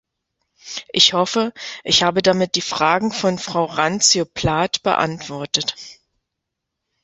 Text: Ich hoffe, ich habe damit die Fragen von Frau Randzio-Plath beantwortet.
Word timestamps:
Ich 0.93 1.13
hoffe, 1.13 1.53
ich 1.83 2.01
habe 2.01 2.23
damit 2.23 2.55
die 2.55 2.61
Fragen 2.63 3.11
von 3.11 3.37
Frau 3.37 3.65
Randzio-Plath 3.65 4.81
beantwortet. 4.81 5.75